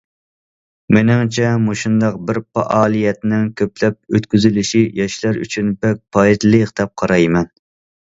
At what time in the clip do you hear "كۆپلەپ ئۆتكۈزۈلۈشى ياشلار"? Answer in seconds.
3.61-5.39